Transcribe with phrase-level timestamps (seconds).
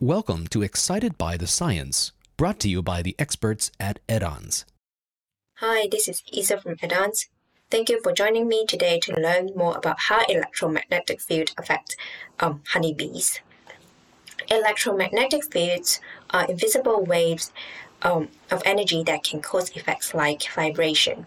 [0.00, 4.64] Welcome to Excited by the Science, brought to you by the experts at Edanz.
[5.56, 7.26] Hi, this is Isa from Edanz.
[7.68, 11.96] Thank you for joining me today to learn more about how electromagnetic field affect
[12.38, 13.40] um, honeybees.
[14.48, 17.52] Electromagnetic fields are invisible waves
[18.02, 21.26] um, of energy that can cause effects like vibration.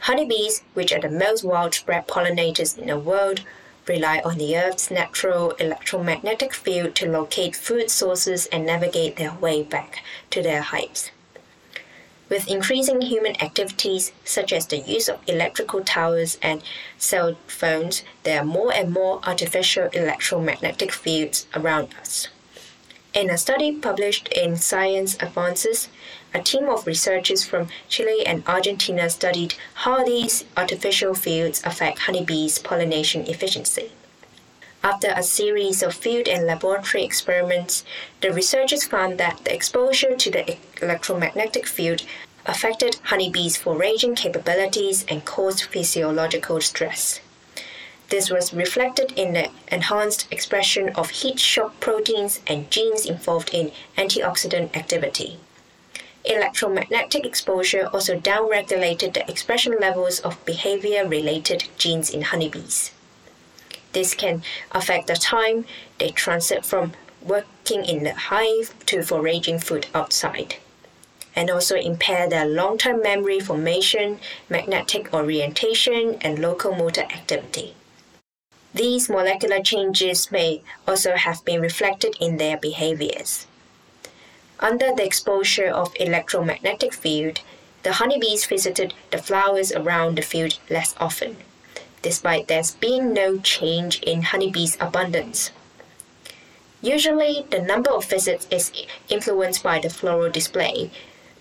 [0.00, 3.44] Honeybees, which are the most widespread pollinators in the world,
[3.88, 9.62] rely on the Earth's natural electromagnetic field to locate food sources and navigate their way
[9.62, 11.10] back to their hives.
[12.28, 16.62] With increasing human activities, such as the use of electrical towers and
[16.98, 22.28] cell phones, there are more and more artificial electromagnetic fields around us.
[23.14, 25.88] In a study published in Science Advances,
[26.34, 32.58] a team of researchers from Chile and Argentina studied how these artificial fields affect honeybees'
[32.58, 33.92] pollination efficiency.
[34.84, 37.82] After a series of field and laboratory experiments,
[38.20, 42.02] the researchers found that the exposure to the electromagnetic field
[42.44, 47.20] affected honeybees' foraging capabilities and caused physiological stress.
[48.08, 53.70] This was reflected in the enhanced expression of heat shock proteins and genes involved in
[53.98, 55.38] antioxidant activity.
[56.24, 62.92] Electromagnetic exposure also downregulated the expression levels of behavior related genes in honeybees.
[63.92, 64.42] This can
[64.72, 65.66] affect the time
[65.98, 70.56] they transit from working in the hive to foraging food outside,
[71.36, 77.74] and also impair their long term memory formation, magnetic orientation, and locomotor activity.
[78.78, 83.48] These molecular changes may also have been reflected in their behaviors.
[84.60, 87.40] Under the exposure of electromagnetic field,
[87.82, 91.38] the honeybees visited the flowers around the field less often,
[92.02, 95.50] despite there being no change in honeybees' abundance.
[96.80, 98.70] Usually, the number of visits is
[99.08, 100.92] influenced by the floral display,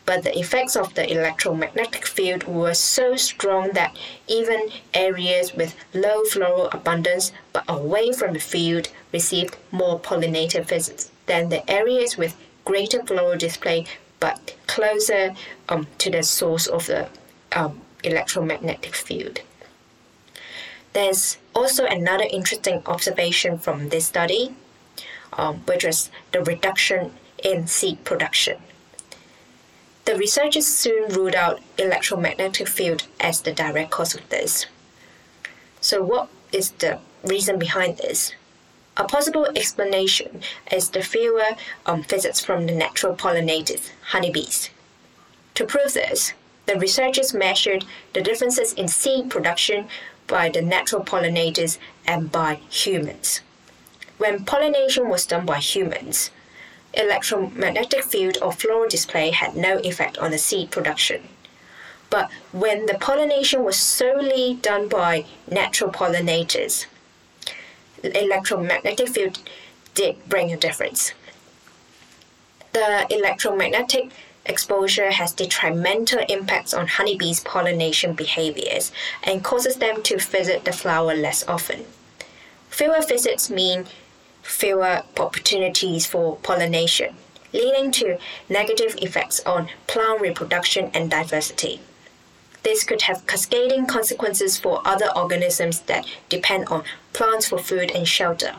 [0.08, 3.96] but the effects of the electromagnetic field were so strong that
[4.28, 11.12] even areas with low floral abundance but away from the field received more pollinator visits
[11.26, 13.86] than the areas with greater floral display
[14.22, 15.36] but closer
[15.68, 17.10] um, to the source of the
[17.52, 19.42] um, electromagnetic field.
[20.94, 24.56] There's also another interesting observation from this study,
[25.34, 27.12] um, which was the reduction
[27.44, 28.58] in seed production.
[30.08, 34.66] The researchers soon ruled out electromagnetic field as the direct cause of this.
[35.82, 38.32] So, what is the reason behind this?
[38.96, 44.70] A possible explanation is the fewer um, visits from the natural pollinators, honeybees.
[45.56, 46.32] To prove this,
[46.68, 49.90] the researchers measured the differences in seed production
[50.26, 53.42] by the natural pollinators and by humans.
[54.20, 56.32] When pollination was done by humans,
[56.94, 61.22] electromagnetic field or floral display had no effect on the seed production.
[62.10, 66.86] But when the pollination was solely done by natural pollinators,
[68.04, 69.40] electromagnetic field
[69.94, 71.14] did bring a difference.
[72.72, 74.12] The electromagnetic
[74.46, 78.92] exposure has detrimental impacts on honeybees' pollination behaviors
[79.24, 81.86] and causes them to visit the flower less often.
[82.70, 83.86] Fewer visits mean
[84.48, 87.16] fewer opportunities for pollination,
[87.54, 88.18] leading to
[88.50, 91.82] negative effects on plant reproduction and diversity.
[92.64, 98.08] This could have cascading consequences for other organisms that depend on plants for food and
[98.08, 98.56] shelter.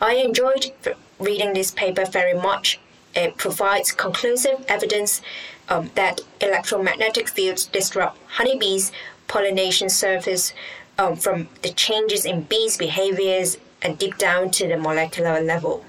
[0.00, 0.72] I enjoyed
[1.18, 2.80] reading this paper very much.
[3.14, 5.20] It provides conclusive evidence
[5.68, 8.92] um, that electromagnetic fields disrupt honeybees'
[9.28, 10.54] pollination surface
[10.98, 15.84] um, from the changes in bees' behaviors and deep down to the molecular level.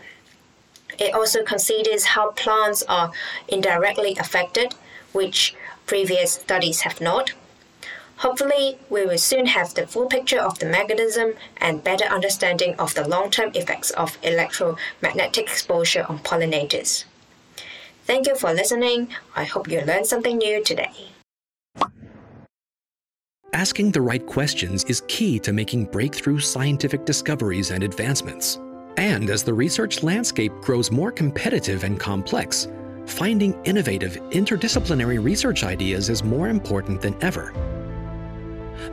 [0.99, 3.11] It also considers how plants are
[3.47, 4.73] indirectly affected,
[5.13, 7.33] which previous studies have not.
[8.17, 12.93] Hopefully, we will soon have the full picture of the mechanism and better understanding of
[12.93, 17.05] the long term effects of electromagnetic exposure on pollinators.
[18.05, 19.07] Thank you for listening.
[19.35, 20.91] I hope you learned something new today.
[23.53, 28.59] Asking the right questions is key to making breakthrough scientific discoveries and advancements.
[28.95, 32.69] And as the research landscape grows more competitive and complex,
[33.05, 37.53] finding innovative, interdisciplinary research ideas is more important than ever.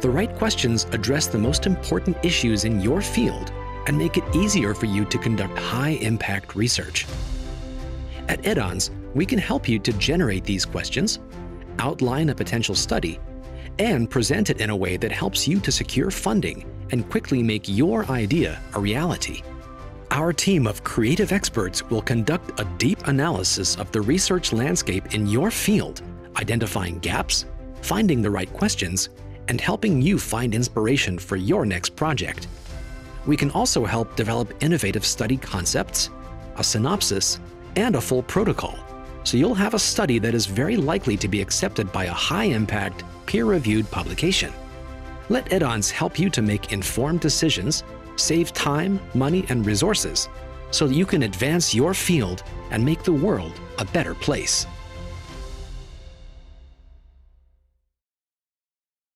[0.00, 3.52] The right questions address the most important issues in your field
[3.86, 7.06] and make it easier for you to conduct high impact research.
[8.26, 11.20] At Edanz, we can help you to generate these questions,
[11.78, 13.20] outline a potential study,
[13.78, 17.68] and present it in a way that helps you to secure funding and quickly make
[17.68, 19.42] your idea a reality.
[20.10, 25.26] Our team of creative experts will conduct a deep analysis of the research landscape in
[25.26, 26.02] your field,
[26.36, 27.44] identifying gaps,
[27.82, 29.10] finding the right questions,
[29.48, 32.48] and helping you find inspiration for your next project.
[33.26, 36.10] We can also help develop innovative study concepts,
[36.56, 37.38] a synopsis,
[37.76, 38.78] and a full protocol,
[39.24, 43.04] so you'll have a study that is very likely to be accepted by a high-impact,
[43.28, 44.52] peer-reviewed publication.
[45.28, 47.84] Let Edanz help you to make informed decisions,
[48.16, 50.28] save time, money, and resources,
[50.70, 54.66] so that you can advance your field and make the world a better place.